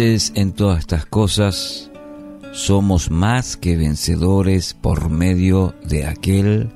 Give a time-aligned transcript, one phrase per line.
[0.00, 1.90] en todas estas cosas,
[2.52, 6.70] somos más que vencedores por medio de aquel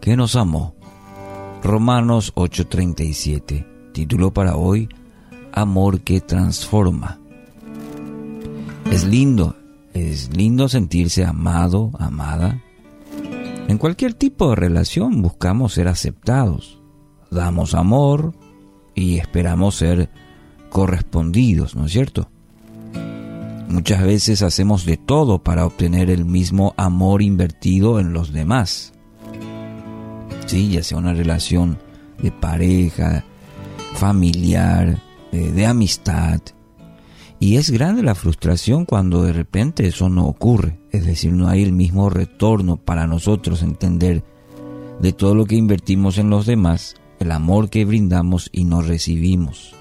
[0.00, 0.76] que nos amó.
[1.60, 4.88] Romanos 8:37, título para hoy,
[5.52, 7.18] Amor que transforma.
[8.92, 9.56] Es lindo,
[9.92, 12.62] es lindo sentirse amado, amada.
[13.66, 16.80] En cualquier tipo de relación buscamos ser aceptados,
[17.28, 18.34] damos amor
[18.94, 20.10] y esperamos ser
[20.70, 22.30] correspondidos, ¿no es cierto?
[23.68, 28.94] Muchas veces hacemos de todo para obtener el mismo amor invertido en los demás.
[30.46, 31.78] Sí, ya sea una relación
[32.22, 33.24] de pareja,
[33.92, 34.98] familiar,
[35.32, 36.40] de, amistad.
[37.38, 40.80] Y es grande la frustración cuando de repente eso no ocurre.
[40.90, 44.24] Es decir, no hay el mismo retorno para nosotros entender
[44.98, 49.77] de todo lo que invertimos en los demás, el amor que brindamos y no recibimos.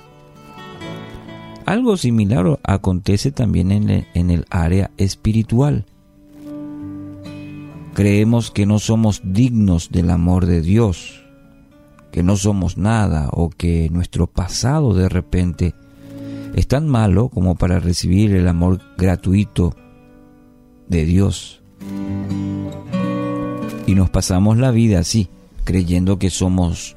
[1.67, 5.83] Algo similar acontece también en el, área espiritual.
[7.93, 11.25] Creemos que no somos dignos del amor de Dios,
[12.09, 15.75] que no somos nada o que nuestro pasado de repente
[16.55, 19.75] es tan malo como para recibir el amor gratuito
[20.87, 21.61] de Dios.
[23.85, 25.27] Y nos pasamos la vida así,
[25.65, 26.95] creyendo que somos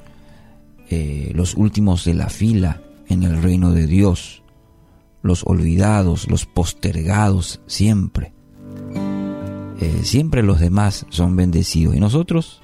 [0.89, 4.40] eh, los últimos de la fila en el reino de Dios
[5.21, 8.33] los olvidados, los postergados, siempre.
[9.79, 11.95] Eh, siempre los demás son bendecidos.
[11.95, 12.61] ¿Y nosotros?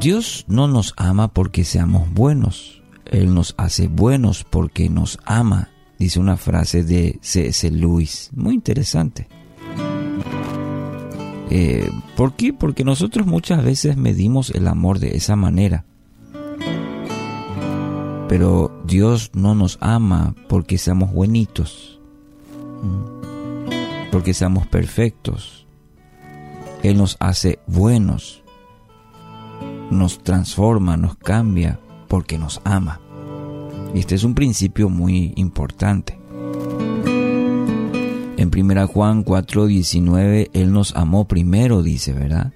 [0.00, 2.82] Dios no nos ama porque seamos buenos.
[3.04, 7.70] Él nos hace buenos porque nos ama, dice una frase de C.S.
[7.70, 8.30] Lewis.
[8.34, 9.28] Muy interesante.
[11.50, 12.52] Eh, ¿Por qué?
[12.52, 15.84] Porque nosotros muchas veces medimos el amor de esa manera.
[18.30, 21.98] Pero Dios no nos ama porque seamos buenitos,
[24.12, 25.66] porque seamos perfectos.
[26.84, 28.44] Él nos hace buenos,
[29.90, 33.00] nos transforma, nos cambia porque nos ama.
[33.96, 36.16] Y este es un principio muy importante.
[38.36, 42.52] En 1 Juan 4:19, Él nos amó primero, dice, ¿verdad?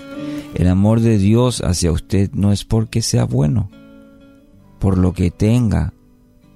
[0.54, 3.70] El amor de Dios hacia usted no es porque sea bueno,
[4.78, 5.92] por lo que tenga,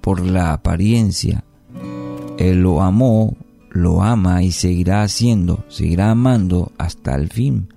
[0.01, 1.45] por la apariencia.
[2.39, 3.37] Él lo amó,
[3.71, 7.73] lo ama y seguirá haciendo, seguirá amando hasta el fin,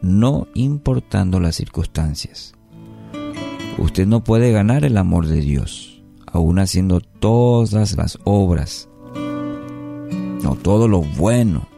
[0.00, 2.54] no importando las circunstancias.
[3.78, 8.88] Usted no puede ganar el amor de Dios, aún haciendo todas las obras,
[10.42, 11.68] no todo lo bueno.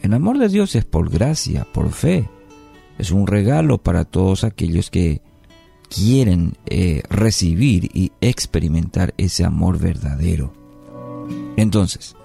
[0.00, 2.28] El amor de Dios es por gracia, por fe.
[2.98, 5.20] Es un regalo para todos aquellos que
[5.88, 10.52] quieren eh, recibir y experimentar ese amor verdadero.
[11.56, 12.16] Entonces,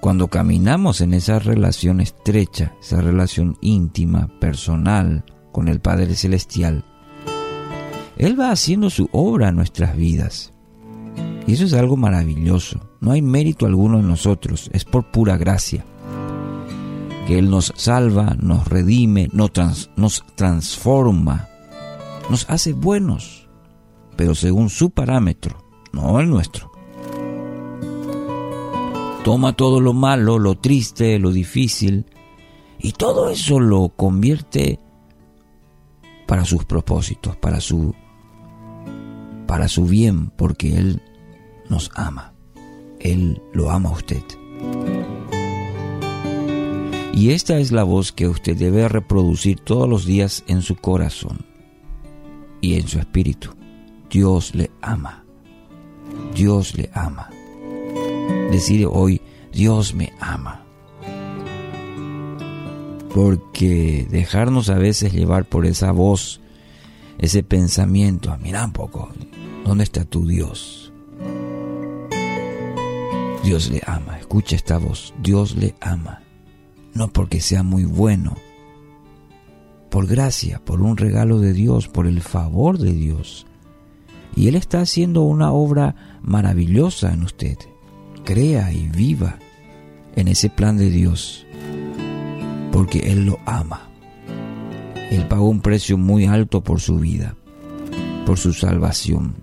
[0.00, 6.84] cuando caminamos en esa relación estrecha, esa relación íntima, personal con el Padre Celestial,
[8.16, 10.52] Él va haciendo su obra en nuestras vidas.
[11.46, 12.80] Y eso es algo maravilloso.
[13.00, 15.84] No hay mérito alguno en nosotros, es por pura gracia.
[17.26, 21.48] Que Él nos salva, nos redime, nos, nos transforma
[22.30, 23.48] nos hace buenos,
[24.16, 26.72] pero según su parámetro, no el nuestro.
[29.24, 32.06] Toma todo lo malo, lo triste, lo difícil,
[32.78, 34.80] y todo eso lo convierte
[36.26, 37.94] para sus propósitos, para su
[39.46, 41.02] para su bien, porque él
[41.68, 42.34] nos ama.
[42.98, 44.22] Él lo ama a usted.
[47.12, 51.55] Y esta es la voz que usted debe reproducir todos los días en su corazón
[52.60, 53.50] y en su espíritu.
[54.10, 55.24] Dios le ama.
[56.34, 57.30] Dios le ama.
[58.50, 59.20] Decide hoy,
[59.52, 60.62] Dios me ama.
[63.14, 66.40] Porque dejarnos a veces llevar por esa voz,
[67.18, 69.10] ese pensamiento, ah, mira un poco,
[69.64, 70.92] ¿dónde está tu Dios?
[73.42, 76.20] Dios le ama, escucha esta voz, Dios le ama.
[76.94, 78.36] No porque sea muy bueno,
[79.96, 83.46] por gracia, por un regalo de Dios, por el favor de Dios.
[84.34, 87.56] Y Él está haciendo una obra maravillosa en usted.
[88.22, 89.38] Crea y viva
[90.14, 91.46] en ese plan de Dios,
[92.72, 93.88] porque Él lo ama.
[95.10, 97.34] Él pagó un precio muy alto por su vida,
[98.26, 99.36] por su salvación.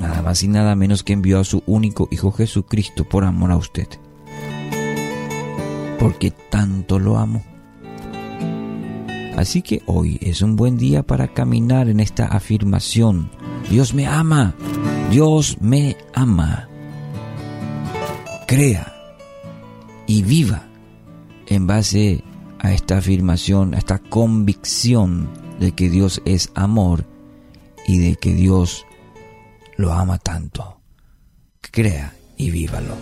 [0.00, 3.56] Nada más y nada menos que envió a su único Hijo Jesucristo por amor a
[3.58, 3.86] usted.
[6.00, 7.44] Porque tanto lo amo
[9.36, 13.30] Así que hoy es un buen día para caminar en esta afirmación.
[13.70, 14.54] Dios me ama,
[15.10, 16.68] Dios me ama.
[18.46, 18.92] crea
[20.06, 20.66] y viva
[21.46, 22.24] en base
[22.58, 25.28] a esta afirmación, a esta convicción
[25.60, 27.06] de que Dios es amor
[27.86, 28.86] y de que Dios
[29.76, 30.80] lo ama tanto.
[31.60, 32.96] Crea y vívalo.